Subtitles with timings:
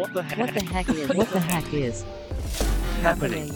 [0.00, 0.38] What the heck?
[0.38, 1.14] What the heck is?
[1.14, 2.04] What the heck is
[3.02, 3.52] happening?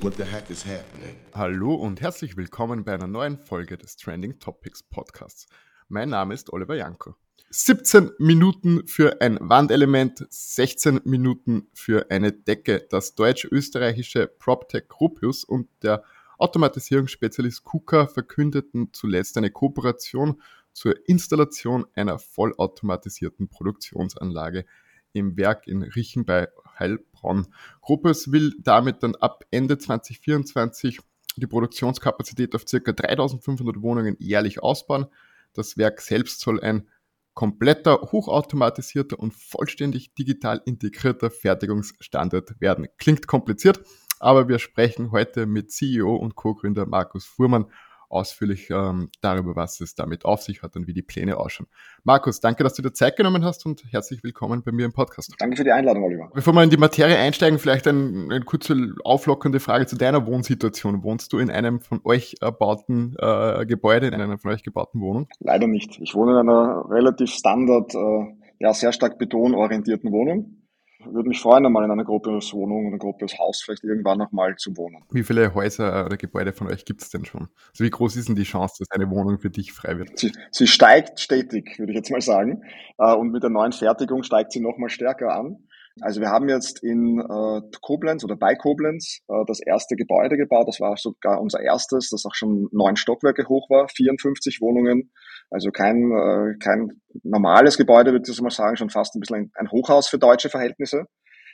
[0.00, 1.14] What the heck is happening?
[1.32, 5.46] Hallo und herzlich willkommen bei einer neuen Folge des Trending Topics Podcasts.
[5.88, 7.14] Mein Name ist Oliver Janko.
[7.50, 12.84] 17 Minuten für ein Wandelement, 16 Minuten für eine Decke.
[12.90, 16.02] Das deutsch-österreichische PropTech Gropius und der
[16.38, 20.42] Automatisierungsspezialist KUKA verkündeten zuletzt eine Kooperation
[20.74, 24.66] zur Installation einer vollautomatisierten Produktionsanlage
[25.14, 27.46] im Werk in Richen bei Heilbronn.
[27.80, 30.98] Gruppes will damit dann ab Ende 2024
[31.36, 32.92] die Produktionskapazität auf ca.
[32.92, 35.06] 3500 Wohnungen jährlich ausbauen.
[35.52, 36.88] Das Werk selbst soll ein
[37.34, 42.86] kompletter, hochautomatisierter und vollständig digital integrierter Fertigungsstandard werden.
[42.98, 43.80] Klingt kompliziert,
[44.20, 47.66] aber wir sprechen heute mit CEO und Co-Gründer Markus Fuhrmann
[48.08, 51.66] ausführlich ähm, darüber, was es damit auf sich hat und wie die Pläne ausschauen.
[52.02, 55.34] Markus, danke, dass du dir Zeit genommen hast und herzlich willkommen bei mir im Podcast.
[55.38, 56.30] Danke für die Einladung, Oliver.
[56.34, 61.02] Bevor wir in die Materie einsteigen, vielleicht ein, eine kurze auflockernde Frage zu deiner Wohnsituation.
[61.02, 65.28] Wohnst du in einem von euch erbauten äh, Gebäude, in einer von euch gebauten Wohnung?
[65.40, 65.98] Leider nicht.
[66.00, 70.63] Ich wohne in einer relativ standard, äh, ja, sehr stark betonorientierten Wohnung
[71.06, 75.04] würde mich freuen, einmal in einer Gropius-Wohnung oder Gropius-Haus vielleicht irgendwann nochmal zu wohnen.
[75.10, 77.48] Wie viele Häuser oder Gebäude von euch gibt es denn schon?
[77.70, 80.18] Also wie groß ist denn die Chance, dass eine Wohnung für dich frei wird?
[80.18, 82.62] Sie, sie steigt stetig, würde ich jetzt mal sagen.
[82.98, 85.58] Äh, und mit der neuen Fertigung steigt sie nochmal stärker an.
[86.00, 90.66] Also wir haben jetzt in äh, Koblenz oder bei Koblenz äh, das erste Gebäude gebaut.
[90.66, 95.12] Das war sogar unser erstes, das auch schon neun Stockwerke hoch war, 54 Wohnungen.
[95.50, 99.70] Also kein, äh, kein normales Gebäude, würde ich mal sagen, schon fast ein bisschen ein,
[99.70, 101.04] Hochhaus für deutsche Verhältnisse.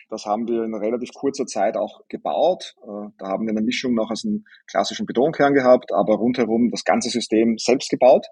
[0.08, 2.74] Das haben wir in relativ kurzer Zeit auch gebaut.
[2.82, 6.84] Äh, da haben wir eine Mischung noch aus einem klassischen Betonkern gehabt, aber rundherum das
[6.84, 8.26] ganze System selbst gebaut.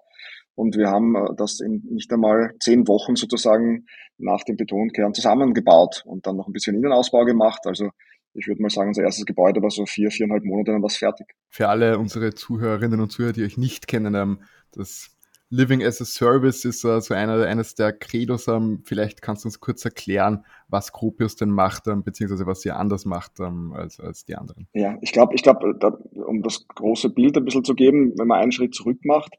[0.59, 3.85] Und wir haben äh, das in nicht einmal zehn Wochen sozusagen
[4.17, 7.61] nach dem Betonkern zusammengebaut und dann noch ein bisschen Innenausbau gemacht.
[7.63, 7.91] Also
[8.33, 11.27] ich würde mal sagen, unser erstes Gebäude war so vier, viereinhalb Monate dann was fertig.
[11.47, 14.41] Für alle unsere Zuhörerinnen und Zuhörer, die euch nicht kennen, ähm,
[14.73, 15.15] das
[15.49, 18.49] Living as a Service ist äh, so einer, eines der Credos.
[18.49, 22.75] Ähm, vielleicht kannst du uns kurz erklären, was Gropius denn macht, ähm, beziehungsweise was ihr
[22.75, 24.67] anders macht als, als die anderen.
[24.73, 25.79] Ja, ich glaube, ich glaube,
[26.27, 29.33] um das große Bild ein bisschen zu geben, wenn man einen Schritt zurück macht,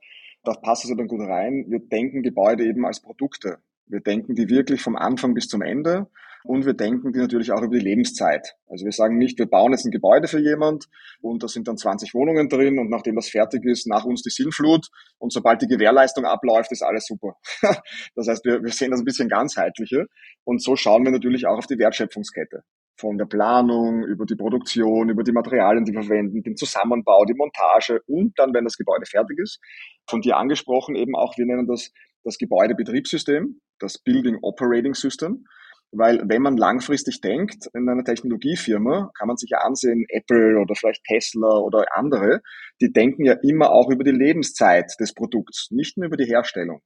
[0.44, 1.66] da passt es ja dann gut rein.
[1.68, 3.58] Wir denken Gebäude eben als Produkte.
[3.86, 6.06] Wir denken die wirklich vom Anfang bis zum Ende
[6.44, 8.54] und wir denken die natürlich auch über die Lebenszeit.
[8.68, 10.86] Also wir sagen nicht, wir bauen jetzt ein Gebäude für jemand
[11.20, 14.30] und da sind dann 20 Wohnungen drin und nachdem das fertig ist, nach uns die
[14.30, 14.86] Sinnflut
[15.18, 17.34] und sobald die Gewährleistung abläuft, ist alles super.
[18.14, 20.04] das heißt, wir, wir sehen das ein bisschen ganzheitlicher
[20.44, 22.62] und so schauen wir natürlich auch auf die Wertschöpfungskette
[23.00, 27.34] von der Planung über die Produktion, über die Materialien, die wir verwenden, den Zusammenbau, die
[27.34, 29.60] Montage und dann, wenn das Gebäude fertig ist,
[30.08, 31.90] von dir angesprochen eben auch, wir nennen das
[32.24, 35.46] das Gebäudebetriebssystem, das Building Operating System.
[35.92, 40.76] Weil wenn man langfristig denkt in einer Technologiefirma, kann man sich ja ansehen, Apple oder
[40.76, 42.42] vielleicht Tesla oder andere,
[42.80, 46.80] die denken ja immer auch über die Lebenszeit des Produkts, nicht nur über die Herstellung.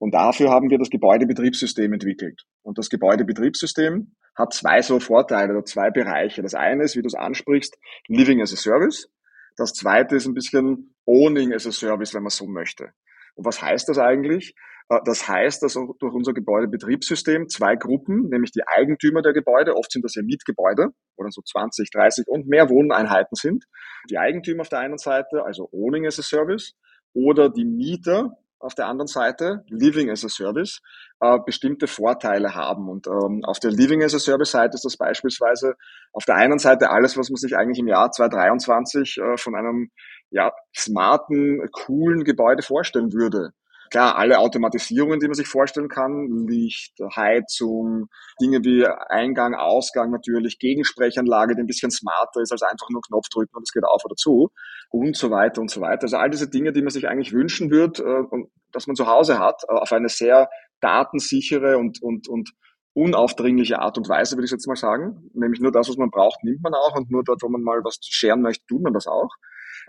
[0.00, 2.46] Und dafür haben wir das Gebäudebetriebssystem entwickelt.
[2.62, 6.40] Und das Gebäudebetriebssystem hat zwei so Vorteile oder zwei Bereiche.
[6.40, 7.76] Das eine ist, wie du es ansprichst,
[8.08, 9.10] Living as a Service.
[9.58, 12.94] Das zweite ist ein bisschen Owning as a Service, wenn man so möchte.
[13.34, 14.54] Und was heißt das eigentlich?
[14.88, 19.92] Äh, das heißt, dass durch unser Gebäudebetriebssystem zwei Gruppen, nämlich die Eigentümer der Gebäude, oft
[19.92, 23.66] sind das ja Mietgebäude oder so 20, 30 und mehr Wohneinheiten sind,
[24.08, 26.72] die Eigentümer auf der einen Seite, also Owning as a Service,
[27.12, 30.80] oder die Mieter auf der anderen Seite, Living as a Service,
[31.20, 32.88] äh, bestimmte Vorteile haben.
[32.88, 35.74] Und ähm, auf der Living as a Service Seite ist das beispielsweise
[36.12, 39.90] auf der einen Seite alles, was man sich eigentlich im Jahr 2023 äh, von einem
[40.30, 43.52] ja, smarten, coolen Gebäude vorstellen würde
[43.90, 48.08] klar, alle Automatisierungen, die man sich vorstellen kann, Licht, Heizung,
[48.40, 53.28] Dinge wie Eingang, Ausgang natürlich, Gegensprechanlage, die ein bisschen smarter ist als einfach nur Knopf
[53.28, 54.50] drücken und es geht auf oder zu
[54.90, 56.04] und so weiter und so weiter.
[56.04, 58.36] Also all diese Dinge, die man sich eigentlich wünschen würde, äh,
[58.72, 60.48] dass man zu Hause hat, äh, auf eine sehr
[60.80, 62.50] datensichere und, und, und
[62.92, 65.30] unaufdringliche Art und Weise, würde ich jetzt mal sagen.
[65.34, 67.80] Nämlich nur das, was man braucht, nimmt man auch und nur dort, wo man mal
[67.84, 69.30] was scheren möchte, tut man das auch.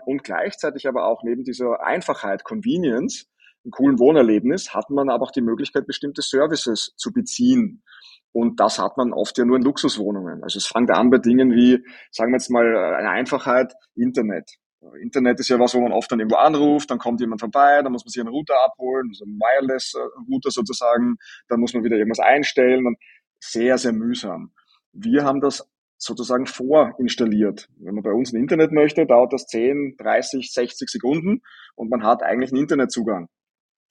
[0.04, 3.26] Und gleichzeitig aber auch neben dieser Einfachheit, Convenience,
[3.64, 7.82] einem coolen Wohnerlebnis, hat man aber auch die Möglichkeit, bestimmte Services zu beziehen.
[8.32, 10.42] Und das hat man oft ja nur in Luxuswohnungen.
[10.42, 14.50] Also es fängt an bei Dingen wie, sagen wir jetzt mal, eine Einfachheit, Internet.
[15.00, 17.92] Internet ist ja was, wo man oft dann irgendwo anruft, dann kommt jemand vorbei, dann
[17.92, 21.16] muss man sich einen Router abholen, also einen Wireless-Router sozusagen,
[21.48, 22.96] dann muss man wieder irgendwas einstellen und
[23.38, 24.52] sehr, sehr mühsam.
[24.92, 25.68] Wir haben das
[25.98, 27.68] sozusagen vorinstalliert.
[27.76, 31.42] Wenn man bei uns ein Internet möchte, dauert das 10, 30, 60 Sekunden
[31.76, 33.28] und man hat eigentlich einen Internetzugang.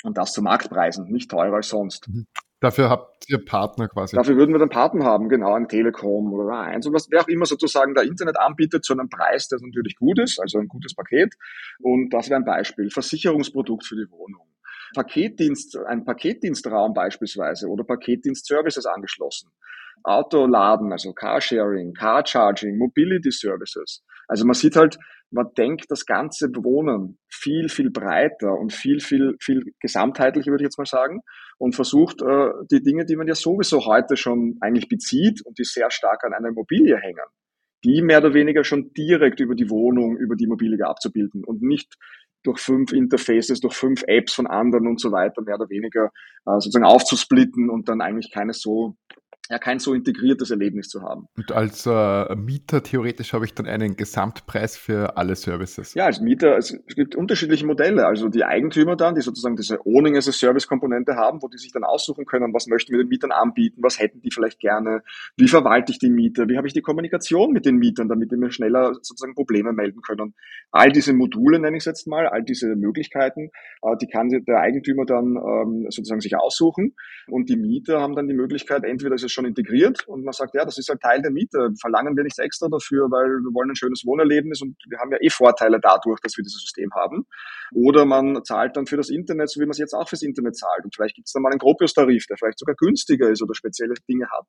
[0.03, 2.07] Und das zu Marktpreisen, nicht teurer als sonst.
[2.07, 2.25] Mhm.
[2.62, 4.15] Dafür habt ihr Partner quasi.
[4.15, 7.27] Dafür würden wir dann Partner haben, genau, ein Telekom oder eins und was, wer auch
[7.27, 10.94] immer sozusagen der Internet anbietet zu einem Preis, der natürlich gut ist, also ein gutes
[10.94, 11.33] Paket.
[11.80, 12.92] Und das wäre ein Beispiel.
[12.92, 14.48] Versicherungsprodukt für die Wohnung.
[14.94, 19.50] Paketdienst, ein Paketdienstraum beispielsweise oder Paketdienstservices angeschlossen.
[20.03, 24.03] Autoladen, also Carsharing, Carcharging, Mobility Services.
[24.27, 24.98] Also man sieht halt,
[25.31, 30.67] man denkt das ganze Wohnen viel, viel breiter und viel, viel, viel gesamtheitlicher, würde ich
[30.67, 31.21] jetzt mal sagen,
[31.57, 35.63] und versucht, äh, die Dinge, die man ja sowieso heute schon eigentlich bezieht und die
[35.63, 37.25] sehr stark an einer Immobilie hängen,
[37.83, 41.95] die mehr oder weniger schon direkt über die Wohnung, über die Immobilie abzubilden und nicht
[42.43, 46.11] durch fünf Interfaces, durch fünf Apps von anderen und so weiter mehr oder weniger
[46.45, 48.97] äh, sozusagen aufzusplitten und dann eigentlich keine so
[49.51, 51.27] ja kein so integriertes Erlebnis zu haben.
[51.36, 55.94] Und als äh, Mieter theoretisch habe ich dann einen Gesamtpreis für alle Services.
[55.94, 58.07] Ja, als Mieter, es gibt unterschiedliche Modelle.
[58.07, 61.57] Also die Eigentümer dann, die sozusagen diese Owning as a Service Komponente haben, wo die
[61.57, 65.01] sich dann aussuchen können, was möchten wir den Mietern anbieten, was hätten die vielleicht gerne,
[65.36, 68.38] wie verwalte ich die Mieter, wie habe ich die Kommunikation mit den Mietern, damit die
[68.38, 70.33] mir schneller sozusagen Probleme melden können.
[70.71, 73.50] All diese Module nenne ich es jetzt mal, all diese Möglichkeiten,
[73.81, 76.95] äh, die kann der Eigentümer dann ähm, sozusagen sich aussuchen
[77.27, 80.33] und die Mieter haben dann die Möglichkeit, entweder ist es schon schon integriert und man
[80.33, 83.53] sagt, ja, das ist halt Teil der Miete, verlangen wir nichts extra dafür, weil wir
[83.53, 86.89] wollen ein schönes Wohnerlebnis und wir haben ja eh Vorteile dadurch, dass wir dieses System
[86.95, 87.25] haben.
[87.73, 90.57] Oder man zahlt dann für das Internet, so wie man es jetzt auch fürs Internet
[90.57, 90.83] zahlt.
[90.83, 93.93] Und vielleicht gibt es dann mal einen Gropius-Tarif, der vielleicht sogar günstiger ist oder spezielle
[94.07, 94.47] Dinge hat.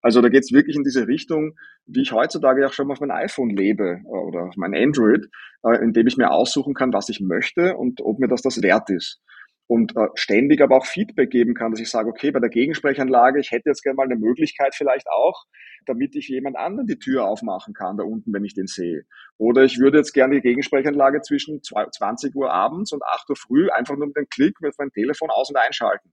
[0.00, 1.54] Also da geht es wirklich in diese Richtung,
[1.86, 5.28] wie ich heutzutage auch schon auf mein iPhone lebe äh, oder auf mein Android,
[5.64, 8.90] äh, indem ich mir aussuchen kann, was ich möchte und ob mir das das wert
[8.90, 9.20] ist
[9.72, 13.40] und äh, ständig aber auch Feedback geben kann, dass ich sage, okay, bei der Gegensprechanlage,
[13.40, 15.46] ich hätte jetzt gerne mal eine Möglichkeit vielleicht auch,
[15.86, 19.04] damit ich jemand anderen die Tür aufmachen kann, da unten, wenn ich den sehe.
[19.38, 23.70] Oder ich würde jetzt gerne die Gegensprechanlage zwischen 20 Uhr abends und 8 Uhr früh
[23.70, 26.12] einfach nur mit einem Klick mit meinem Telefon aus- und einschalten.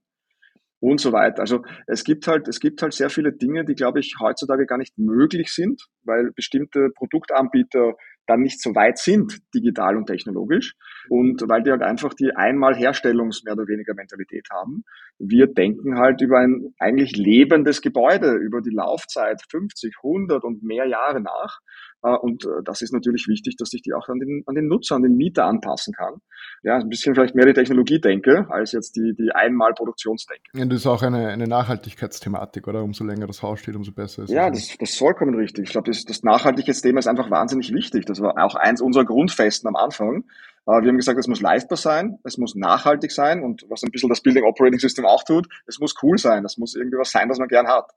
[0.82, 1.40] Und so weiter.
[1.40, 4.78] Also es gibt halt, es gibt halt sehr viele Dinge, die, glaube ich, heutzutage gar
[4.78, 7.92] nicht möglich sind, weil bestimmte Produktanbieter
[8.30, 10.76] dann nicht so weit sind, digital und technologisch.
[11.08, 14.84] Und weil die halt einfach die einmal Herstellungs mehr oder weniger Mentalität haben.
[15.18, 20.86] Wir denken halt über ein eigentlich lebendes Gebäude, über die Laufzeit 50, 100 und mehr
[20.86, 21.58] Jahre nach.
[22.02, 24.66] Äh, und äh, das ist natürlich wichtig, dass ich die auch an den, an den
[24.66, 26.20] Nutzer, an den Mieter anpassen kann.
[26.62, 30.50] Ja, ein bisschen vielleicht mehr die Technologie denke, als jetzt die, die Einmal-Produktionsdenke.
[30.54, 32.82] Ja, das ist auch eine, eine Nachhaltigkeitsthematik, oder?
[32.82, 34.34] Umso länger das Haus steht, umso besser ist es.
[34.34, 35.64] Ja, das, das ist vollkommen richtig.
[35.64, 38.06] Ich glaube, das, das Nachhaltigkeitsthema ist einfach wahnsinnig wichtig.
[38.06, 40.24] Das war auch eins unserer Grundfesten am Anfang.
[40.66, 43.90] Äh, wir haben gesagt, es muss leistbar sein, es muss nachhaltig sein und was ein
[43.90, 47.10] bisschen das Building Operating System auch tut, es muss cool sein, es muss irgendwie was
[47.10, 47.90] sein, was man gern hat,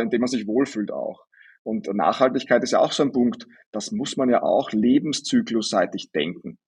[0.00, 1.24] in dem man sich wohlfühlt auch.
[1.64, 6.58] Und Nachhaltigkeit ist ja auch so ein Punkt, das muss man ja auch lebenszyklusseitig denken.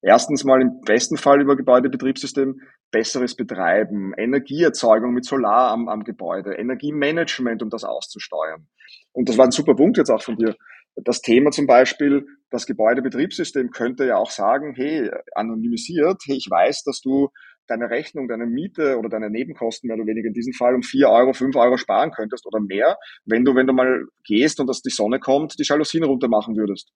[0.00, 2.60] Erstens mal im besten Fall über Gebäudebetriebssystem
[2.90, 8.68] besseres Betreiben, Energieerzeugung mit Solar am, am Gebäude, Energiemanagement, um das auszusteuern.
[9.12, 10.54] Und das war ein super Punkt jetzt auch von dir.
[10.94, 16.84] Das Thema zum Beispiel, das Gebäudebetriebssystem könnte ja auch sagen, hey, anonymisiert, hey, ich weiß,
[16.84, 17.30] dass du
[17.66, 21.08] deine Rechnung, deine Miete oder deine Nebenkosten mehr oder weniger in diesem Fall um vier
[21.08, 24.82] Euro, fünf Euro sparen könntest oder mehr, wenn du, wenn du mal gehst und dass
[24.82, 26.90] die Sonne kommt, die Jalousien runter machen würdest.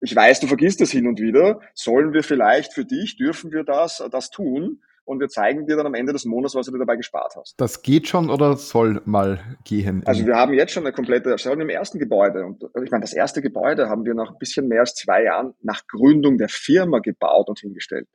[0.00, 1.60] Ich weiß, du vergisst das hin und wieder.
[1.74, 4.80] Sollen wir vielleicht für dich, dürfen wir das, das tun?
[5.04, 7.54] Und wir zeigen dir dann am Ende des Monats, was du dir dabei gespart hast.
[7.56, 10.02] Das geht schon oder soll mal gehen?
[10.06, 12.44] Also wir haben jetzt schon eine komplette, schon im ersten Gebäude.
[12.44, 15.54] Und ich meine, das erste Gebäude haben wir nach ein bisschen mehr als zwei Jahren
[15.60, 18.08] nach Gründung der Firma gebaut und hingestellt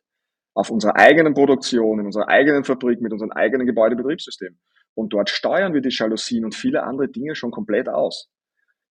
[0.58, 4.58] auf unserer eigenen Produktion, in unserer eigenen Fabrik, mit unserem eigenen Gebäudebetriebssystem.
[4.96, 8.32] Und dort steuern wir die Jalousien und viele andere Dinge schon komplett aus.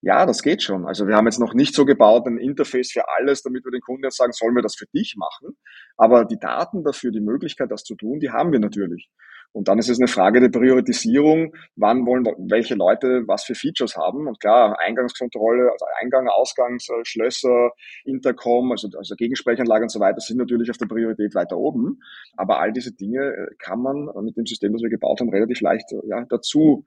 [0.00, 0.86] Ja, das geht schon.
[0.86, 3.80] Also wir haben jetzt noch nicht so gebaut, ein Interface für alles, damit wir den
[3.80, 5.56] Kunden jetzt sagen, sollen wir das für dich machen.
[5.96, 9.10] Aber die Daten dafür, die Möglichkeit, das zu tun, die haben wir natürlich.
[9.56, 13.96] Und dann ist es eine Frage der Priorisierung, wann wollen welche Leute was für Features
[13.96, 14.28] haben.
[14.28, 17.70] Und klar, Eingangskontrolle, also Eingang, Ausgang, Schlösser,
[18.04, 22.00] Intercom, also, also Gegensprechanlage und so weiter sind natürlich auf der Priorität weiter oben.
[22.36, 25.62] Aber all diese Dinge äh, kann man mit dem System, das wir gebaut haben, relativ
[25.62, 26.84] leicht ja, dazu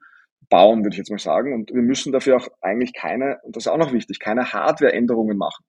[0.48, 1.52] bauen, würde ich jetzt mal sagen.
[1.54, 5.36] Und wir müssen dafür auch eigentlich keine, und das ist auch noch wichtig, keine Hardware-Änderungen
[5.36, 5.64] machen.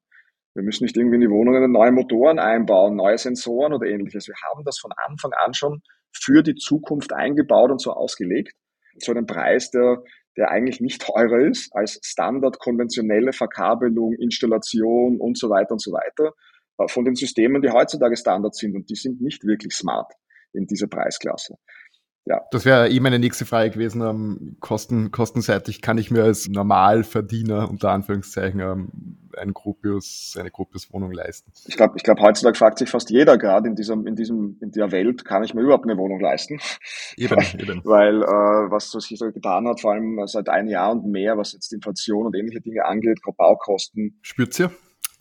[0.54, 4.28] Wir müssen nicht irgendwie in die Wohnungen neue Motoren einbauen, neue Sensoren oder ähnliches.
[4.28, 5.82] Wir haben das von Anfang an schon
[6.12, 8.54] für die Zukunft eingebaut und so ausgelegt,
[9.00, 10.04] zu einem Preis, der,
[10.38, 15.92] der eigentlich nicht teurer ist als Standard konventionelle Verkabelung, Installation und so weiter und so
[15.92, 16.34] weiter
[16.78, 20.12] äh, von den Systemen, die heutzutage Standard sind und die sind nicht wirklich smart
[20.54, 21.56] in dieser Preisklasse.
[22.26, 22.42] Ja.
[22.52, 24.02] Das wäre eh meine nächste Frage gewesen.
[24.02, 31.12] Ähm, kosten, kostenseitig kann ich mir als Normalverdiener unter Anführungszeichen ähm, ein Gropius, eine Gropius-Wohnung
[31.12, 31.52] leisten?
[31.66, 34.72] Ich glaube, ich glaube, heutzutage fragt sich fast jeder gerade in diesem, in diesem, in
[34.72, 36.60] der Welt, kann ich mir überhaupt eine Wohnung leisten?
[37.18, 37.82] Eben, eben.
[37.86, 38.26] Weil äh,
[38.72, 42.28] was sich so getan hat, vor allem seit einem Jahr und mehr, was jetzt Inflation
[42.28, 44.20] und ähnliche Dinge angeht, Baukosten.
[44.22, 44.72] Spürt ihr?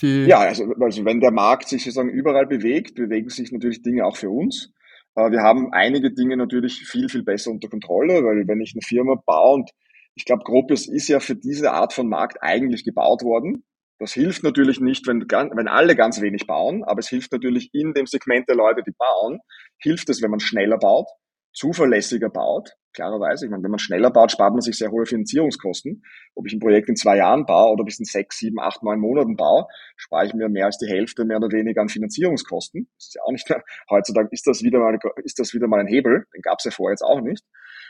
[0.02, 4.04] Die ja, also, also wenn der Markt sich sozusagen überall bewegt, bewegen sich natürlich Dinge
[4.04, 4.72] auch für uns.
[5.14, 8.82] Äh, wir haben einige Dinge natürlich viel, viel besser unter Kontrolle, weil wenn ich eine
[8.82, 9.70] Firma baue und
[10.14, 13.64] ich glaube, Gropius ist ja für diese Art von Markt eigentlich gebaut worden.
[13.98, 17.92] Das hilft natürlich nicht, wenn, wenn alle ganz wenig bauen, aber es hilft natürlich in
[17.92, 19.40] dem Segment der Leute, die bauen,
[19.78, 21.06] hilft es, wenn man schneller baut,
[21.52, 23.44] zuverlässiger baut, klarerweise.
[23.44, 26.02] Ich meine, wenn man schneller baut, spart man sich sehr hohe Finanzierungskosten.
[26.34, 29.00] Ob ich ein Projekt in zwei Jahren baue oder bis in sechs, sieben, acht, neun
[29.00, 29.66] Monaten baue,
[29.96, 32.88] spare ich mir mehr als die Hälfte mehr oder weniger an Finanzierungskosten.
[32.96, 33.48] Das ist ja auch nicht,
[33.90, 36.26] heutzutage ist das wieder mal, ist das wieder mal ein Hebel.
[36.34, 37.44] Den gab es ja vorher jetzt auch nicht.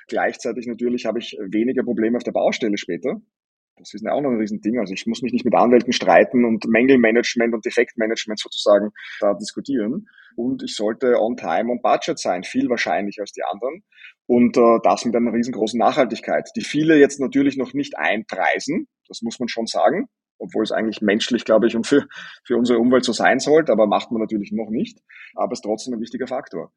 [0.08, 3.20] Gleichzeitig natürlich habe ich weniger Probleme auf der Baustelle später.
[3.80, 4.78] Das ist ja auch noch ein Riesending.
[4.78, 10.08] Also ich muss mich nicht mit Anwälten streiten und Mängelmanagement und Defektmanagement sozusagen da diskutieren.
[10.36, 13.82] Und ich sollte on time und budget sein, viel wahrscheinlicher als die anderen.
[14.26, 18.86] Und äh, das mit einer riesengroßen Nachhaltigkeit, die viele jetzt natürlich noch nicht einpreisen.
[19.08, 20.08] Das muss man schon sagen
[20.40, 22.06] obwohl es eigentlich menschlich, glaube ich, und für,
[22.44, 24.98] für unsere Umwelt so sein sollte, aber macht man natürlich noch nicht.
[25.34, 26.72] Aber es ist trotzdem ein wichtiger Faktor.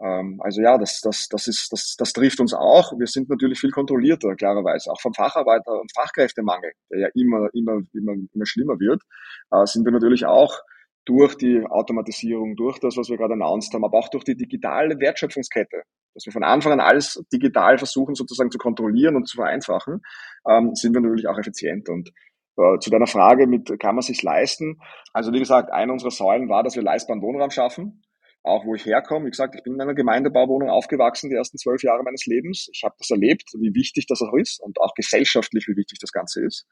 [0.00, 2.92] Ähm, also ja, das, das, das, ist, das, das trifft uns auch.
[2.98, 4.90] Wir sind natürlich viel kontrollierter, klarerweise.
[4.90, 9.02] Auch vom Facharbeiter- und Fachkräftemangel, der ja immer, immer, immer, immer schlimmer wird,
[9.50, 10.58] äh, sind wir natürlich auch
[11.04, 14.98] durch die Automatisierung, durch das, was wir gerade announced haben, aber auch durch die digitale
[14.98, 15.82] Wertschöpfungskette,
[16.14, 20.00] dass wir von Anfang an alles digital versuchen sozusagen zu kontrollieren und zu vereinfachen,
[20.48, 21.88] ähm, sind wir natürlich auch effizient.
[21.90, 22.10] Und
[22.56, 24.80] äh, zu deiner Frage mit, kann man sich leisten?
[25.12, 28.02] Also wie gesagt, eine unserer Säulen war, dass wir leistbaren Wohnraum schaffen
[28.44, 29.26] auch wo ich herkomme.
[29.26, 32.68] Wie gesagt, ich bin in einer Gemeindebauwohnung aufgewachsen, die ersten zwölf Jahre meines Lebens.
[32.72, 36.12] Ich habe das erlebt, wie wichtig das auch ist und auch gesellschaftlich, wie wichtig das
[36.12, 36.66] Ganze ist.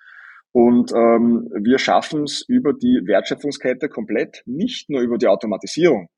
[0.53, 6.09] Und ähm, wir schaffen es über die Wertschöpfungskette komplett, nicht nur über die Automatisierung.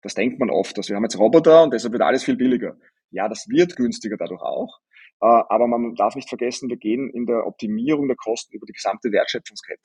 [0.00, 2.76] Das denkt man oft, dass wir haben jetzt Roboter und deshalb wird alles viel billiger.
[3.10, 4.78] Ja, das wird günstiger dadurch auch.
[5.20, 8.72] Äh, aber man darf nicht vergessen, wir gehen in der Optimierung der Kosten über die
[8.72, 9.82] gesamte Wertschöpfungskette.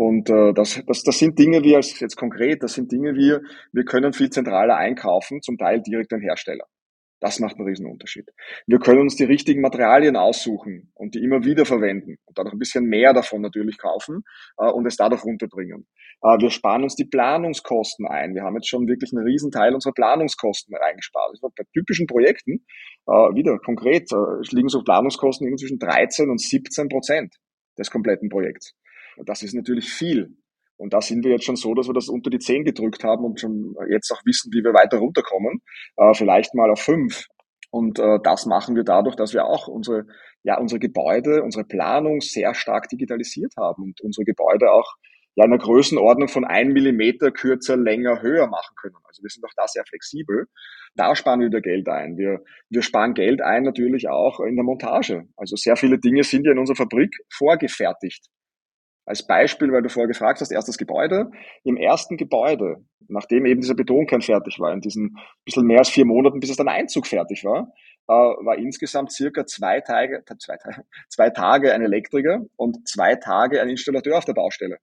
[0.00, 3.36] Und äh, das, das, das sind Dinge wie als jetzt konkret, das sind Dinge wie,
[3.70, 6.64] wir können viel zentraler einkaufen, zum Teil direkt den Hersteller.
[7.20, 8.24] Das macht einen riesen Unterschied.
[8.66, 12.58] Wir können uns die richtigen Materialien aussuchen und die immer wieder verwenden und dadurch ein
[12.58, 14.22] bisschen mehr davon natürlich kaufen
[14.56, 15.86] äh, und es dadurch runterbringen.
[16.22, 18.34] Äh, wir sparen uns die Planungskosten ein.
[18.34, 21.28] Wir haben jetzt schon wirklich einen riesen Teil unserer Planungskosten reingespart.
[21.28, 22.64] Also bei typischen Projekten,
[23.06, 24.16] äh, wieder konkret, äh,
[24.50, 27.34] liegen so Planungskosten zwischen 13 und 17 Prozent
[27.76, 28.74] des kompletten Projekts.
[29.24, 30.36] Das ist natürlich viel.
[30.76, 33.24] Und da sind wir jetzt schon so, dass wir das unter die 10 gedrückt haben
[33.24, 35.60] und schon jetzt auch wissen, wie wir weiter runterkommen.
[35.96, 37.26] Äh, vielleicht mal auf 5.
[37.70, 40.06] Und äh, das machen wir dadurch, dass wir auch unsere,
[40.42, 44.96] ja, unsere Gebäude, unsere Planung sehr stark digitalisiert haben und unsere Gebäude auch
[45.36, 48.96] ja, in einer Größenordnung von ein Millimeter kürzer, länger, höher machen können.
[49.04, 50.46] Also wir sind auch da sehr flexibel.
[50.96, 52.16] Da sparen wir wieder Geld ein.
[52.16, 55.28] Wir, wir sparen Geld ein natürlich auch in der Montage.
[55.36, 58.26] Also sehr viele Dinge sind ja in unserer Fabrik vorgefertigt.
[59.10, 61.32] Als Beispiel, weil du vorher gefragt hast, erstes Gebäude.
[61.64, 62.76] Im ersten Gebäude,
[63.08, 66.56] nachdem eben dieser Betonkern fertig war, in diesen bisschen mehr als vier Monaten, bis es
[66.56, 67.72] dann Einzug fertig war,
[68.06, 70.58] äh, war insgesamt circa zwei Tage, zwei,
[71.08, 74.78] zwei Tage ein Elektriker und zwei Tage ein Installateur auf der Baustelle.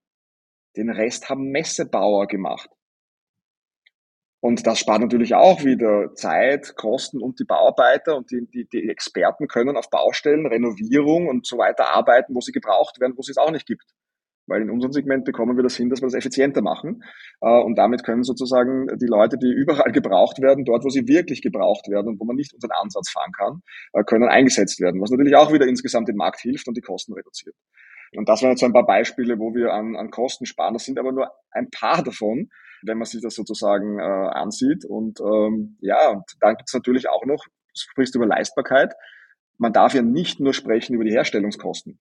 [0.75, 2.69] Den Rest haben Messebauer gemacht.
[4.41, 8.89] Und das spart natürlich auch wieder Zeit, Kosten und die Bauarbeiter und die, die, die
[8.89, 13.29] Experten können auf Baustellen, Renovierung und so weiter arbeiten, wo sie gebraucht werden, wo es
[13.29, 13.85] es auch nicht gibt.
[14.47, 17.03] Weil in unserem Segment bekommen wir das hin, dass wir das effizienter machen.
[17.41, 21.41] Äh, und damit können sozusagen die Leute, die überall gebraucht werden, dort, wo sie wirklich
[21.41, 23.61] gebraucht werden und wo man nicht unseren Ansatz fahren kann,
[23.93, 25.01] äh, können eingesetzt werden.
[25.01, 27.55] Was natürlich auch wieder insgesamt dem Markt hilft und die Kosten reduziert.
[28.15, 30.73] Und das waren jetzt so ein paar Beispiele, wo wir an, an Kosten sparen.
[30.73, 32.49] Das sind aber nur ein paar davon,
[32.83, 34.85] wenn man sich das sozusagen äh, ansieht.
[34.85, 38.93] Und ähm, ja, und dann gibt es natürlich auch noch, du sprichst über Leistbarkeit.
[39.57, 41.99] Man darf ja nicht nur sprechen über die Herstellungskosten.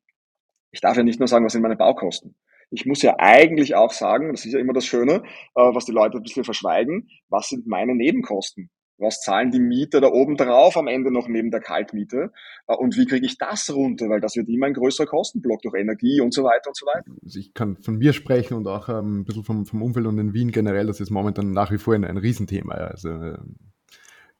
[0.77, 2.35] Ich darf ja nicht nur sagen, was sind meine Baukosten.
[2.71, 5.23] Ich muss ja eigentlich auch sagen, das ist ja immer das Schöne,
[5.55, 8.69] äh, was die Leute ein bisschen verschweigen, was sind meine Nebenkosten?
[8.99, 12.31] Was zahlen die Mieter da oben drauf am Ende noch neben der Kaltmiete?
[12.67, 14.11] Äh, und wie kriege ich das runter?
[14.11, 17.11] Weil das wird immer ein größerer Kostenblock durch Energie und so weiter und so weiter.
[17.25, 20.19] Also ich kann von mir sprechen und auch ähm, ein bisschen vom, vom Umfeld und
[20.19, 20.89] in Wien generell.
[20.89, 22.75] Das ist momentan nach wie vor ein, ein Riesenthema.
[22.75, 23.39] Also äh,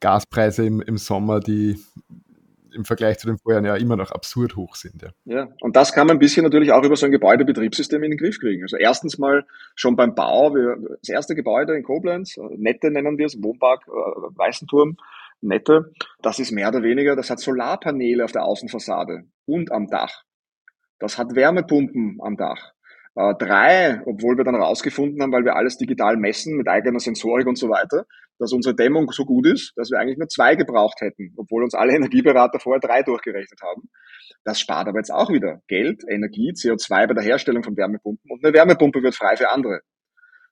[0.01, 1.79] Gaspreise im, im Sommer, die
[2.77, 5.03] im Vergleich zu den Vorjahren ja immer noch absurd hoch sind.
[5.03, 5.11] Ja.
[5.25, 8.19] ja, und das kann man ein bisschen natürlich auch über so ein Gebäudebetriebssystem in den
[8.19, 8.63] Griff kriegen.
[8.63, 13.19] Also erstens mal schon beim Bau, wir, das erste Gebäude in Koblenz, äh, Nette nennen
[13.19, 14.97] wir es, Wohnpark, äh, Weißenturm,
[15.41, 15.93] nette.
[16.23, 20.23] Das ist mehr oder weniger, das hat Solarpaneele auf der Außenfassade und am Dach.
[20.99, 22.73] Das hat Wärmepumpen am Dach.
[23.17, 27.47] Äh, drei, obwohl wir dann herausgefunden haben, weil wir alles digital messen mit eigener Sensorik
[27.47, 28.05] und so weiter,
[28.39, 31.75] dass unsere Dämmung so gut ist, dass wir eigentlich nur zwei gebraucht hätten, obwohl uns
[31.75, 33.89] alle Energieberater vorher drei durchgerechnet haben.
[34.45, 38.45] Das spart aber jetzt auch wieder Geld, Energie, CO2 bei der Herstellung von Wärmepumpen und
[38.45, 39.81] eine Wärmepumpe wird frei für andere.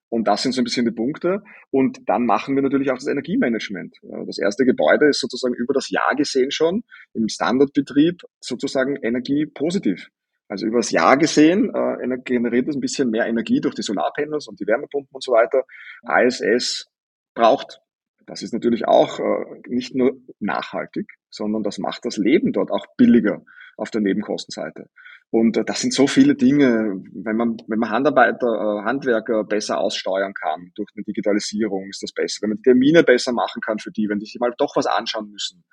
[0.09, 1.43] Und das sind so ein bisschen die Punkte.
[1.71, 3.97] Und dann machen wir natürlich auch das Energiemanagement.
[4.27, 10.09] Das erste Gebäude ist sozusagen über das Jahr gesehen schon im Standardbetrieb sozusagen energiepositiv.
[10.55, 14.47] Also über das Jahr gesehen äh, generiert es ein bisschen mehr Energie durch die Solarpanels
[14.47, 15.65] und die Wärmepumpen und so weiter,
[16.05, 16.87] als es
[17.35, 17.81] braucht.
[18.25, 22.87] Das ist natürlich auch äh, nicht nur nachhaltig, sondern das macht das Leben dort auch
[22.97, 23.43] billiger
[23.77, 24.91] auf der Nebenkostenseite.
[25.31, 29.81] Und äh, das sind so viele Dinge, wenn man, wenn man Handarbeiter, äh, Handwerker besser
[29.81, 32.43] aussteuern kann durch eine Digitalisierung, ist das besser.
[32.43, 35.33] Wenn man Termine besser machen kann für die, wenn die sich mal doch was anschauen
[35.33, 35.65] müssen.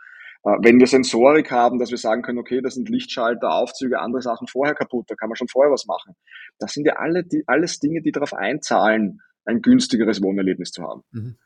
[0.43, 4.21] Äh, wenn wir Sensorik haben, dass wir sagen können, okay, das sind Lichtschalter, Aufzüge, andere
[4.21, 6.15] Sachen vorher kaputt, da kann man schon vorher was machen.
[6.59, 11.03] Das sind ja alle, die, alles Dinge, die darauf einzahlen, ein günstigeres Wohnerlebnis zu haben.
[11.11, 11.37] Mhm.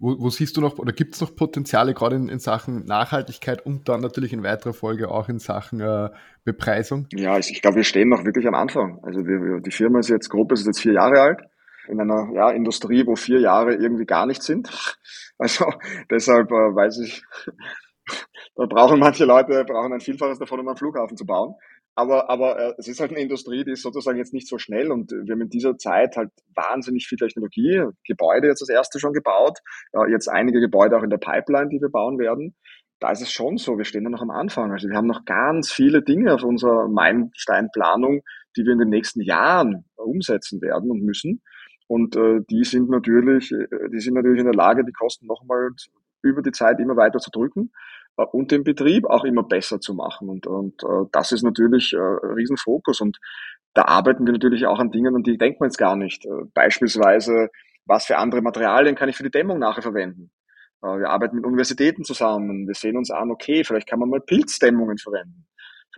[0.00, 3.66] Wo, wo, siehst du noch oder gibt es noch Potenziale gerade in, in, Sachen Nachhaltigkeit
[3.66, 6.10] und dann natürlich in weiterer Folge auch in Sachen äh,
[6.44, 7.08] Bepreisung?
[7.12, 9.00] Ja, ich, ich glaube, wir stehen noch wirklich am Anfang.
[9.02, 11.40] Also wir, die Firma ist jetzt grob, ist jetzt vier Jahre alt
[11.88, 14.70] in einer ja, Industrie, wo vier Jahre irgendwie gar nichts sind.
[15.40, 15.66] Also
[16.10, 17.22] deshalb äh, weiß ich,
[18.58, 21.54] da brauchen manche Leute brauchen ein Vielfaches davon, um einen Flughafen zu bauen.
[21.94, 24.90] Aber, aber äh, es ist halt eine Industrie, die ist sozusagen jetzt nicht so schnell
[24.90, 29.12] und wir haben in dieser Zeit halt wahnsinnig viel Technologie, Gebäude jetzt das erste schon
[29.12, 29.58] gebaut,
[29.92, 32.56] äh, jetzt einige Gebäude auch in der Pipeline, die wir bauen werden.
[32.98, 34.72] Da ist es schon so, wir stehen da noch am Anfang.
[34.72, 38.22] Also wir haben noch ganz viele Dinge auf unserer Meilensteinplanung,
[38.56, 41.42] die wir in den nächsten Jahren umsetzen werden und müssen.
[41.86, 45.70] Und äh, die sind natürlich, äh, die sind natürlich in der Lage, die Kosten nochmal
[46.22, 47.70] über die Zeit immer weiter zu drücken
[48.24, 50.28] und den Betrieb auch immer besser zu machen.
[50.28, 53.00] Und, und äh, das ist natürlich äh, Riesenfokus.
[53.00, 53.18] Und
[53.74, 56.24] da arbeiten wir natürlich auch an Dingen, an die denkt man jetzt gar nicht.
[56.26, 57.48] Äh, beispielsweise,
[57.86, 60.30] was für andere Materialien kann ich für die Dämmung nachher verwenden?
[60.82, 62.66] Äh, wir arbeiten mit Universitäten zusammen.
[62.66, 65.46] Wir sehen uns an, okay, vielleicht kann man mal Pilzdämmungen verwenden.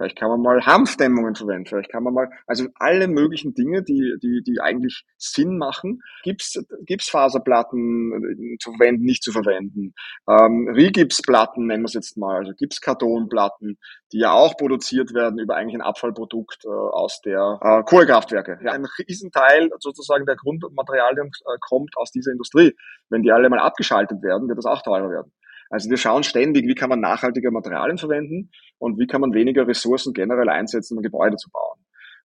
[0.00, 1.66] Vielleicht kann man mal Hanfdämmungen verwenden.
[1.66, 6.00] Vielleicht kann man mal, also alle möglichen Dinge, die, die, die eigentlich Sinn machen.
[6.22, 9.92] Gips, Gipsfaserplatten äh, zu verwenden, nicht zu verwenden.
[10.26, 13.76] Ähm, Rigipsplatten nennen wir es jetzt mal, also Gipskartonplatten,
[14.12, 18.58] die ja auch produziert werden über eigentlich ein Abfallprodukt äh, aus der äh, Kohlekraftwerke.
[18.64, 22.74] Ja, ein Riesenteil sozusagen der Grundmaterialien äh, kommt aus dieser Industrie.
[23.10, 25.30] Wenn die alle mal abgeschaltet werden, wird das auch teurer werden.
[25.70, 29.66] Also wir schauen ständig, wie kann man nachhaltige Materialien verwenden und wie kann man weniger
[29.66, 31.78] Ressourcen generell einsetzen, um Gebäude zu bauen.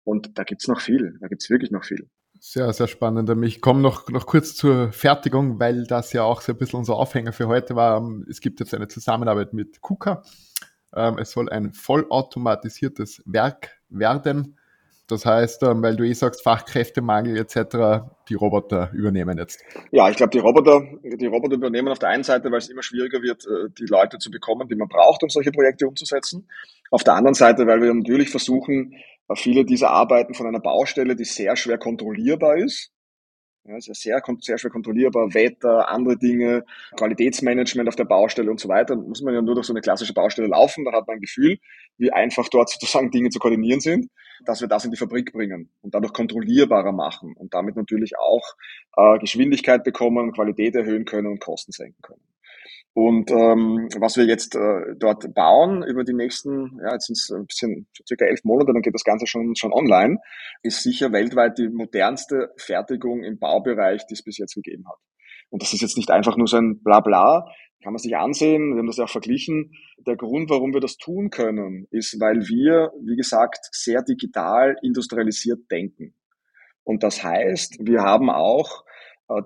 [0.03, 2.09] Und da gibt's noch viel, da gibt's wirklich noch viel.
[2.39, 3.29] Sehr, sehr spannend.
[3.43, 6.95] Ich komme noch, noch kurz zur Fertigung, weil das ja auch so ein bisschen unser
[6.95, 8.03] Aufhänger für heute war.
[8.29, 10.23] Es gibt jetzt eine Zusammenarbeit mit KUKA.
[10.93, 14.57] Ähm, es soll ein vollautomatisiertes Werk werden.
[15.07, 19.63] Das heißt, ähm, weil du eh sagst, Fachkräftemangel etc., die Roboter übernehmen jetzt.
[19.91, 22.81] Ja, ich glaube, die Roboter, die Roboter übernehmen auf der einen Seite, weil es immer
[22.81, 26.49] schwieriger wird, äh, die Leute zu bekommen, die man braucht, um solche Projekte umzusetzen.
[26.89, 28.93] Auf der anderen Seite, weil wir natürlich versuchen,
[29.27, 32.94] äh, viele dieser Arbeiten von einer Baustelle, die sehr schwer kontrollierbar ist,
[33.67, 36.65] ja, ist ja sehr, sehr schwer kontrollierbar, Wetter, andere Dinge,
[36.97, 38.95] Qualitätsmanagement auf der Baustelle und so weiter.
[38.95, 41.57] Muss man ja nur durch so eine klassische Baustelle laufen, da hat man ein Gefühl,
[41.97, 44.09] wie einfach dort sozusagen Dinge zu koordinieren sind,
[44.45, 48.43] dass wir das in die Fabrik bringen und dadurch kontrollierbarer machen und damit natürlich auch
[48.97, 52.21] äh, Geschwindigkeit bekommen, Qualität erhöhen können und Kosten senken können.
[52.97, 57.29] Und ähm, was wir jetzt äh, dort bauen über die nächsten, ja, jetzt sind es
[57.29, 60.19] ein bisschen circa elf Monate, dann geht das Ganze schon, schon online,
[60.63, 64.95] ist sicher weltweit die modernste Fertigung im Baubereich, die es bis jetzt gegeben hat.
[65.49, 67.45] Und das ist jetzt nicht einfach nur so ein Blabla,
[67.83, 69.73] kann man sich ansehen, wir haben das ja auch verglichen.
[70.07, 75.69] Der Grund, warum wir das tun können, ist, weil wir, wie gesagt, sehr digital industrialisiert
[75.69, 76.15] denken.
[76.85, 78.84] Und das heißt, wir haben auch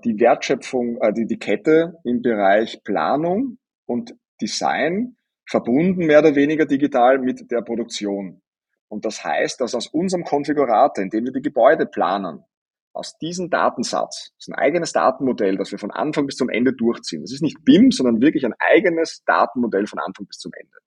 [0.04, 6.65] die Wertschöpfung, äh, die, die Kette im Bereich Planung und Design verbunden mehr oder weniger
[6.65, 8.42] digital mit der Produktion.
[8.88, 12.44] Und das heißt, dass aus unserem Konfigurator, in dem wir die Gebäude planen,
[12.92, 16.74] aus diesem Datensatz, das ist ein eigenes Datenmodell, das wir von Anfang bis zum Ende
[16.74, 17.22] durchziehen.
[17.22, 20.78] Das ist nicht BIM, sondern wirklich ein eigenes Datenmodell von Anfang bis zum Ende.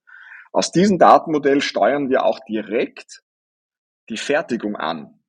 [0.52, 3.22] Aus diesem Datenmodell steuern wir auch direkt
[4.10, 5.21] die Fertigung an.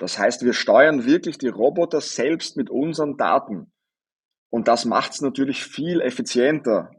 [0.00, 3.70] Das heißt, wir steuern wirklich die Roboter selbst mit unseren Daten.
[4.50, 6.90] Und das macht es natürlich viel effizienter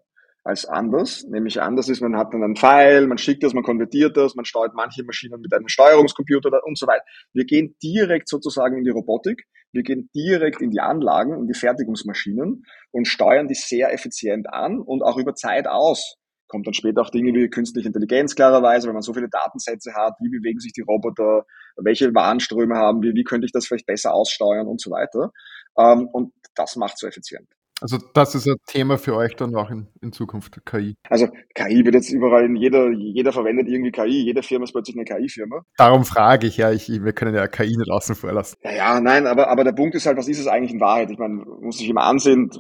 [0.44, 1.24] als anders.
[1.28, 4.46] Nämlich anders ist, man hat dann einen Pfeil, man schickt das, man konvertiert das, man
[4.46, 7.04] steuert manche Maschinen mit einem Steuerungscomputer und so weiter.
[7.34, 9.46] Wir gehen direkt sozusagen in die Robotik.
[9.72, 14.80] Wir gehen direkt in die Anlagen, in die Fertigungsmaschinen und steuern die sehr effizient an
[14.80, 16.18] und auch über Zeit aus.
[16.52, 20.16] Kommt dann später auch Dinge wie künstliche Intelligenz klarerweise, wenn man so viele Datensätze hat,
[20.20, 21.46] wie bewegen sich die Roboter,
[21.78, 25.32] welche Warenströme haben wir, wie könnte ich das vielleicht besser aussteuern und so weiter.
[25.78, 27.48] Ähm, und das macht so effizient.
[27.82, 30.96] Also das ist ein Thema für euch dann auch in, in Zukunft, KI.
[31.10, 34.96] Also KI wird jetzt überall in jeder, jeder verwendet irgendwie KI, jede Firma ist plötzlich
[34.96, 35.63] eine KI-Firma.
[35.78, 38.58] Darum frage ich ja, ich, wir können ja KI nicht außen vor lassen.
[38.63, 41.10] Ja, ja, nein, aber, aber der Punkt ist halt, was ist es eigentlich in Wahrheit?
[41.10, 42.52] Ich meine, muss sich immer ansehen,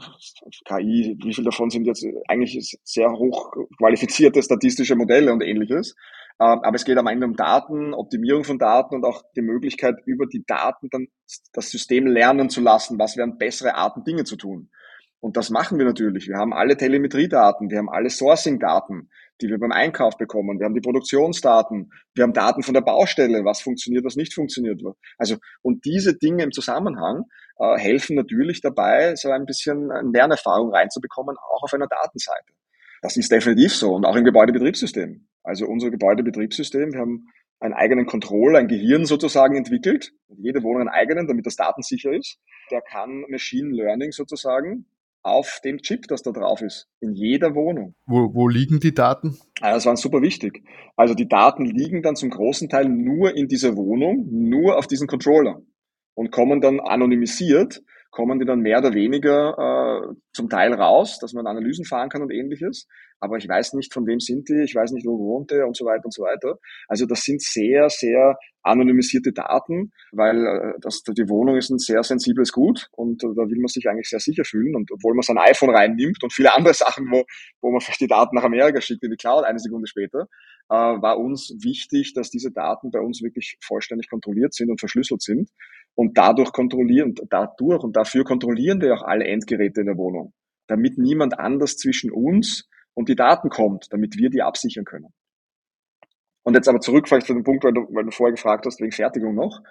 [0.65, 5.95] KI, wie viel davon sind jetzt eigentlich sehr hoch qualifizierte statistische Modelle und ähnliches.
[6.39, 9.97] Ähm, aber es geht am Ende um Daten, Optimierung von Daten und auch die Möglichkeit,
[10.05, 11.07] über die Daten dann
[11.53, 14.71] das System lernen zu lassen, was wären bessere Arten, Dinge zu tun.
[15.21, 16.27] Und das machen wir natürlich.
[16.27, 20.59] Wir haben alle Telemetriedaten, wir haben alle Sourcing-Daten, die wir beim Einkauf bekommen.
[20.59, 24.81] Wir haben die Produktionsdaten, wir haben Daten von der Baustelle, was funktioniert, was nicht funktioniert.
[25.19, 27.25] Also, und diese Dinge im Zusammenhang
[27.59, 32.53] äh, helfen natürlich dabei, so ein bisschen Lernerfahrung reinzubekommen, auch auf einer Datenseite.
[33.03, 35.27] Das ist definitiv so und auch im Gebäudebetriebssystem.
[35.43, 37.27] Also unser Gebäudebetriebssystem, wir haben
[37.59, 40.13] einen eigenen Control, ein Gehirn sozusagen entwickelt.
[40.37, 42.39] Jede Wohnung einen eigenen, damit das datensicher ist.
[42.71, 44.85] Der kann Machine Learning sozusagen
[45.23, 47.95] auf dem Chip, das da drauf ist, in jeder Wohnung.
[48.05, 49.37] Wo, wo liegen die Daten?
[49.61, 50.63] Ah, das war super wichtig.
[50.95, 55.07] Also die Daten liegen dann zum großen Teil nur in dieser Wohnung, nur auf diesen
[55.07, 55.61] Controller
[56.15, 61.33] und kommen dann anonymisiert, kommen die dann mehr oder weniger äh, zum Teil raus, dass
[61.33, 62.87] man Analysen fahren kann und ähnliches.
[63.19, 65.77] Aber ich weiß nicht, von wem sind die, ich weiß nicht, wo wohnt der und
[65.77, 66.57] so weiter und so weiter.
[66.87, 72.03] Also das sind sehr, sehr anonymisierte Daten, weil äh, das, die Wohnung ist ein sehr
[72.03, 74.75] sensibles Gut und äh, da will man sich eigentlich sehr sicher fühlen.
[74.75, 77.23] Und obwohl man sein iPhone reinnimmt und viele andere Sachen, wo,
[77.61, 80.27] wo man vielleicht die Daten nach Amerika schickt in die Cloud eine Sekunde später,
[80.69, 85.21] äh, war uns wichtig, dass diese Daten bei uns wirklich vollständig kontrolliert sind und verschlüsselt
[85.21, 85.49] sind.
[85.95, 90.33] Und dadurch kontrollieren, dadurch und dafür kontrollieren wir auch alle Endgeräte in der Wohnung,
[90.67, 95.13] damit niemand anders zwischen uns und die Daten kommt, damit wir die absichern können.
[96.43, 98.79] Und jetzt aber zurück vielleicht zu dem Punkt, weil du, weil du vorher gefragt hast,
[98.81, 99.61] wegen Fertigung noch.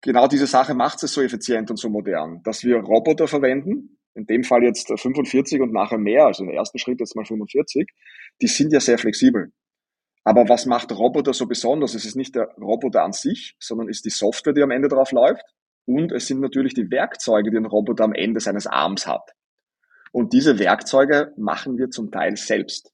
[0.00, 4.26] Genau diese Sache macht es so effizient und so modern, dass wir Roboter verwenden, in
[4.26, 7.88] dem Fall jetzt 45 und nachher mehr, also im ersten Schritt jetzt mal 45,
[8.40, 9.50] die sind ja sehr flexibel.
[10.24, 11.94] Aber was macht Roboter so besonders?
[11.94, 15.12] Es ist nicht der Roboter an sich, sondern ist die Software, die am Ende drauf
[15.12, 15.44] läuft.
[15.86, 19.32] Und es sind natürlich die Werkzeuge, die ein Roboter am Ende seines Arms hat.
[20.12, 22.90] Und diese Werkzeuge machen wir zum Teil selbst.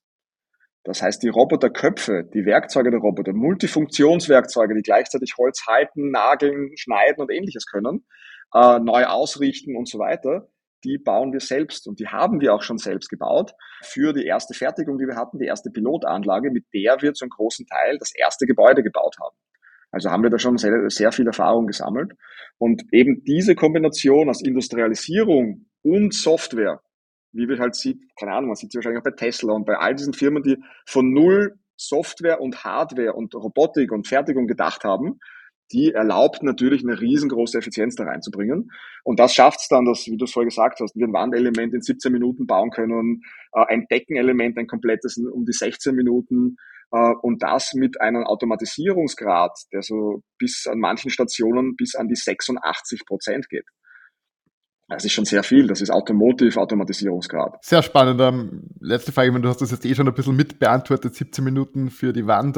[0.83, 7.21] Das heißt, die Roboterköpfe, die Werkzeuge der Roboter, Multifunktionswerkzeuge, die gleichzeitig Holz halten, nageln, schneiden
[7.21, 8.05] und ähnliches können,
[8.53, 10.49] äh, neu ausrichten und so weiter,
[10.83, 14.53] die bauen wir selbst und die haben wir auch schon selbst gebaut für die erste
[14.53, 18.45] Fertigung, die wir hatten, die erste Pilotanlage, mit der wir zum großen Teil das erste
[18.45, 19.35] Gebäude gebaut haben.
[19.91, 22.13] Also haben wir da schon sehr, sehr viel Erfahrung gesammelt.
[22.57, 26.81] Und eben diese Kombination aus Industrialisierung und Software,
[27.33, 29.75] wie wir halt sieht, keine Ahnung, man sieht sie wahrscheinlich auch bei Tesla und bei
[29.75, 35.19] all diesen Firmen, die von null Software und Hardware und Robotik und Fertigung gedacht haben,
[35.71, 38.71] die erlaubt natürlich eine riesengroße Effizienz da reinzubringen.
[39.03, 41.73] Und das schafft es dann, dass, wie du es vorher gesagt hast, wir ein Wandelement
[41.73, 43.21] in 17 Minuten bauen können,
[43.53, 46.57] äh, ein Deckenelement, ein komplettes um die 16 Minuten
[46.91, 52.15] äh, und das mit einem Automatisierungsgrad, der so bis an manchen Stationen bis an die
[52.15, 53.65] 86 Prozent geht.
[54.91, 55.67] Das ist schon sehr viel.
[55.67, 57.63] Das ist Automotive-Automatisierungsgrad.
[57.63, 58.19] Sehr spannend.
[58.19, 61.15] Ähm, letzte Frage, du hast das jetzt eh schon ein bisschen mit beantwortet.
[61.15, 62.57] 17 Minuten für die Wand.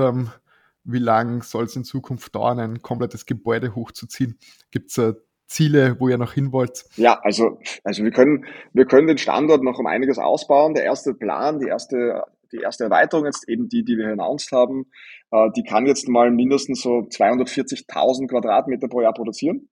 [0.84, 4.38] Wie lang soll es in Zukunft dauern, ein komplettes Gebäude hochzuziehen?
[4.72, 5.14] Gibt es äh,
[5.48, 6.86] Ziele, wo ihr noch hin wollt?
[6.96, 10.74] Ja, also, also wir können, wir können den Standort noch um einiges ausbauen.
[10.74, 14.86] Der erste Plan, die erste, die erste Erweiterung jetzt eben die, die wir announced haben,
[15.32, 19.70] äh, die kann jetzt mal mindestens so 240.000 Quadratmeter pro Jahr produzieren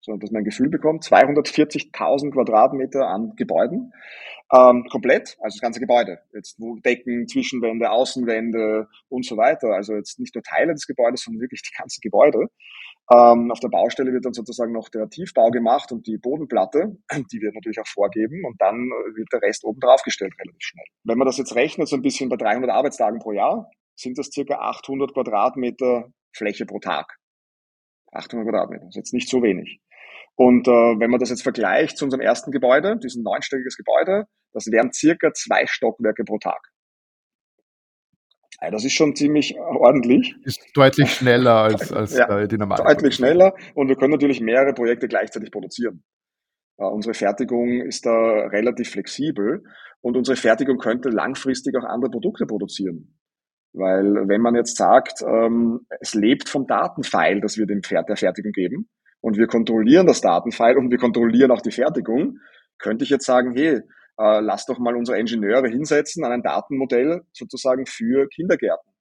[0.00, 3.92] so dass man ein Gefühl bekommt, 240.000 Quadratmeter an Gebäuden,
[4.52, 9.94] ähm, komplett, also das ganze Gebäude, jetzt wo Decken, Zwischenwände, Außenwände und so weiter, also
[9.94, 12.46] jetzt nicht nur Teile des Gebäudes, sondern wirklich die ganzen Gebäude.
[13.12, 16.96] Ähm, auf der Baustelle wird dann sozusagen noch der Tiefbau gemacht und die Bodenplatte,
[17.32, 18.76] die wird natürlich auch vorgeben und dann
[19.14, 20.86] wird der Rest oben drauf gestellt relativ schnell.
[21.04, 24.30] Wenn man das jetzt rechnet, so ein bisschen bei 300 Arbeitstagen pro Jahr, sind das
[24.32, 27.16] circa 800 Quadratmeter Fläche pro Tag.
[28.12, 29.80] 800 Quadratmeter, das ist jetzt nicht so wenig.
[30.36, 34.66] Und äh, wenn man das jetzt vergleicht zu unserem ersten Gebäude, diesem neunstöckiges Gebäude, das
[34.66, 36.60] wären circa zwei Stockwerke pro Tag.
[38.60, 40.34] Ja, das ist schon ziemlich ordentlich.
[40.44, 42.84] Ist deutlich schneller als, als ja, die normale.
[42.84, 46.04] Deutlich schneller und wir können natürlich mehrere Projekte gleichzeitig produzieren.
[46.78, 49.62] Uh, unsere Fertigung ist da relativ flexibel
[50.00, 53.18] und unsere Fertigung könnte langfristig auch andere Produkte produzieren.
[53.72, 58.16] Weil wenn man jetzt sagt, ähm, es lebt vom Datenfile, das wir dem Pferd der
[58.16, 58.88] Fertigung geben,
[59.20, 62.38] und wir kontrollieren das Datenfile und wir kontrollieren auch die Fertigung,
[62.78, 63.80] könnte ich jetzt sagen, hey,
[64.18, 68.92] äh, lass doch mal unsere Ingenieure hinsetzen an ein Datenmodell sozusagen für Kindergärten,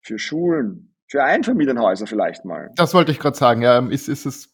[0.00, 2.70] für Schulen, für Einfamilienhäuser vielleicht mal.
[2.76, 3.62] Das wollte ich gerade sagen.
[3.62, 4.52] Ja, ist, ist es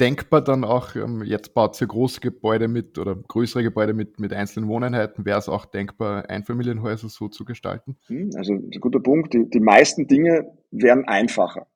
[0.00, 4.32] denkbar dann auch, ähm, jetzt baut ihr große Gebäude mit oder größere Gebäude mit, mit
[4.32, 7.96] einzelnen Wohneinheiten, wäre es auch denkbar, Einfamilienhäuser so zu gestalten?
[8.06, 9.34] Hm, also ein guter Punkt.
[9.34, 11.66] Die, die meisten Dinge werden einfacher.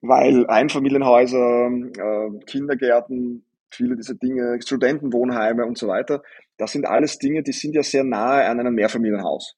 [0.00, 6.22] Weil Einfamilienhäuser, äh, Kindergärten, viele dieser Dinge, Studentenwohnheime und so weiter,
[6.56, 9.56] das sind alles Dinge, die sind ja sehr nahe an einem Mehrfamilienhaus.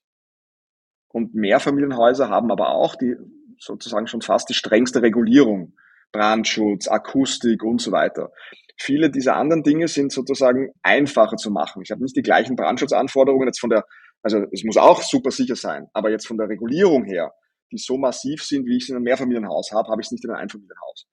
[1.08, 3.16] Und Mehrfamilienhäuser haben aber auch die
[3.58, 5.74] sozusagen schon fast die strengste Regulierung.
[6.12, 8.30] Brandschutz, Akustik und so weiter.
[8.76, 11.82] Viele dieser anderen Dinge sind sozusagen einfacher zu machen.
[11.82, 13.84] Ich habe nicht die gleichen Brandschutzanforderungen jetzt von der,
[14.22, 17.32] also es muss auch super sicher sein, aber jetzt von der Regulierung her,
[17.72, 20.24] die so massiv sind, wie ich es in einem Mehrfamilienhaus habe, habe ich es nicht
[20.24, 21.06] in einem Einfamilienhaus.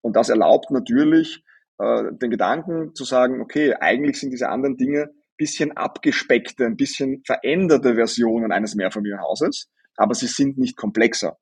[0.00, 1.42] Und das erlaubt natürlich
[1.78, 7.22] äh, den Gedanken zu sagen, okay, eigentlich sind diese anderen Dinge bisschen abgespeckte, ein bisschen
[7.24, 11.38] veränderte Versionen eines Mehrfamilienhauses, aber sie sind nicht komplexer.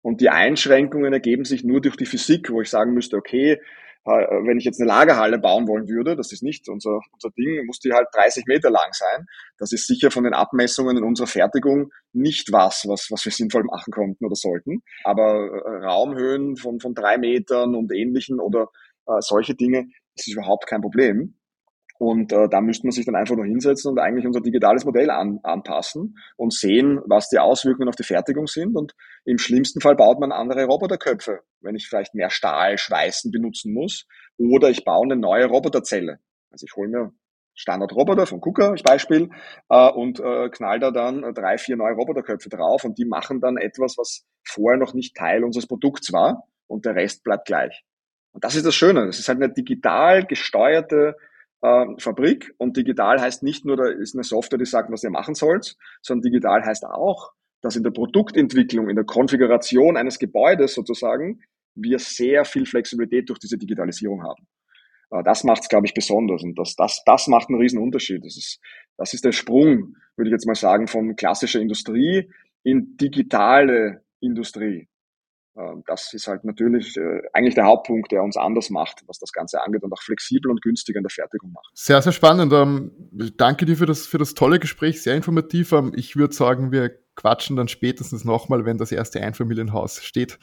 [0.00, 3.60] Und die Einschränkungen ergeben sich nur durch die Physik, wo ich sagen müsste, okay,
[4.08, 7.78] wenn ich jetzt eine Lagerhalle bauen wollen würde, das ist nicht unser, unser Ding, muss
[7.78, 9.26] die halt 30 Meter lang sein.
[9.58, 13.64] Das ist sicher von den Abmessungen in unserer Fertigung nicht was, was, was wir sinnvoll
[13.64, 14.82] machen konnten oder sollten.
[15.04, 18.68] Aber äh, Raumhöhen von, von drei Metern und ähnlichen oder
[19.06, 21.37] äh, solche Dinge, das ist überhaupt kein Problem.
[21.98, 25.10] Und äh, da müsste man sich dann einfach nur hinsetzen und eigentlich unser digitales Modell
[25.10, 28.76] an, anpassen und sehen, was die Auswirkungen auf die Fertigung sind.
[28.76, 33.74] Und im schlimmsten Fall baut man andere Roboterköpfe, wenn ich vielleicht mehr Stahl, Schweißen benutzen
[33.74, 34.06] muss.
[34.38, 36.20] Oder ich baue eine neue Roboterzelle.
[36.50, 37.12] Also ich hole mir
[37.54, 39.30] Standardroboter von KUKA als Beispiel
[39.68, 43.56] äh, und äh, knall da dann drei, vier neue Roboterköpfe drauf und die machen dann
[43.56, 47.84] etwas, was vorher noch nicht Teil unseres Produkts war und der Rest bleibt gleich.
[48.30, 49.06] Und das ist das Schöne.
[49.06, 51.16] Das ist halt eine digital gesteuerte
[51.62, 52.54] äh, Fabrik.
[52.58, 55.76] Und digital heißt nicht nur, da ist eine Software, die sagt, was ihr machen sollt,
[56.02, 61.40] sondern digital heißt auch, dass in der Produktentwicklung, in der Konfiguration eines Gebäudes sozusagen,
[61.74, 64.46] wir sehr viel Flexibilität durch diese Digitalisierung haben.
[65.10, 66.42] Äh, das macht es, glaube ich, besonders.
[66.42, 68.24] Und das, das, das macht einen riesen Unterschied.
[68.24, 68.60] Das ist,
[68.96, 72.30] das ist der Sprung, würde ich jetzt mal sagen, von klassischer Industrie
[72.62, 74.88] in digitale Industrie.
[75.58, 79.32] Ähm, das ist halt natürlich äh, eigentlich der Hauptpunkt, der uns anders macht, was das
[79.32, 81.70] Ganze angeht und auch flexibel und günstig in der Fertigung macht.
[81.74, 82.52] Sehr, sehr spannend.
[82.52, 82.92] Ähm,
[83.36, 85.72] danke dir für das, für das tolle Gespräch, sehr informativ.
[85.72, 90.38] Ähm, ich würde sagen, wir quatschen dann spätestens nochmal, wenn das erste Einfamilienhaus steht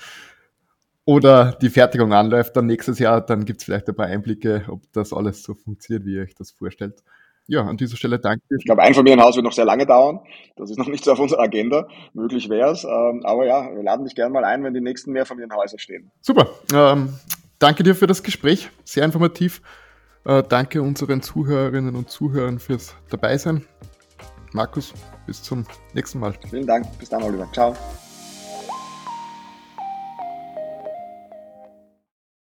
[1.06, 3.26] oder die Fertigung anläuft dann nächstes Jahr.
[3.26, 6.36] Dann gibt es vielleicht ein paar Einblicke, ob das alles so funktioniert, wie ihr euch
[6.36, 7.04] das vorstellt
[7.48, 8.44] ja, an dieser Stelle danke.
[8.58, 10.20] Ich glaube, Einfamilienhaus wird noch sehr lange dauern.
[10.56, 11.88] Das ist noch nicht so auf unserer Agenda.
[12.14, 12.84] Möglich wäre es.
[12.84, 16.12] Ähm, aber ja, wir laden dich gerne mal ein, wenn die nächsten Mehrfamilienhäuser stehen.
[16.22, 16.48] Super.
[16.74, 17.14] Ähm,
[17.60, 18.70] danke dir für das Gespräch.
[18.84, 19.62] Sehr informativ.
[20.26, 23.66] Äh, danke unseren Zuhörerinnen und Zuhörern fürs Dabeisein.
[24.54, 24.94] Markus,
[25.28, 26.34] bis zum nächsten Mal.
[26.50, 26.88] Vielen Dank.
[26.98, 27.48] Bis dann, Oliver.
[27.54, 27.76] Ciao.